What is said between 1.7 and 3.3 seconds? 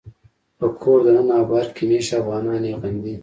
کې مېشت افغانان یې غندي